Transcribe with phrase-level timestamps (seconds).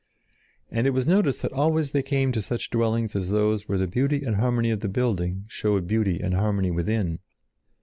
[0.71, 3.85] And it was noticed that always they came to such dwellings as those where the
[3.85, 7.19] beauty and harmony of the building showed beauty and harmony within.